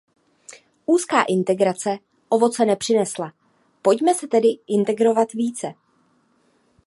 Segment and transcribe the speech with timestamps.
[0.85, 1.99] Úzká integrace
[2.29, 3.33] ovoce nepřinesla,
[3.81, 5.73] pojďme se tedy integrovat více.